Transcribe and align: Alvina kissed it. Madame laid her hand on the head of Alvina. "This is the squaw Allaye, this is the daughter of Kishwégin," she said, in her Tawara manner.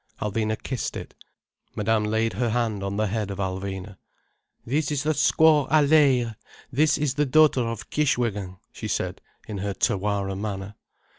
Alvina 0.19 0.57
kissed 0.59 0.97
it. 0.97 1.13
Madame 1.75 2.05
laid 2.05 2.33
her 2.33 2.49
hand 2.49 2.81
on 2.83 2.97
the 2.97 3.05
head 3.05 3.29
of 3.29 3.37
Alvina. 3.37 3.97
"This 4.65 4.91
is 4.91 5.03
the 5.03 5.11
squaw 5.13 5.69
Allaye, 5.69 6.35
this 6.71 6.97
is 6.97 7.13
the 7.13 7.25
daughter 7.27 7.67
of 7.67 7.91
Kishwégin," 7.91 8.57
she 8.71 8.87
said, 8.87 9.21
in 9.47 9.59
her 9.59 9.75
Tawara 9.75 10.35
manner. 10.35 10.73